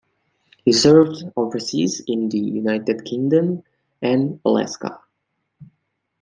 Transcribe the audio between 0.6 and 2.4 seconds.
He served overseas in the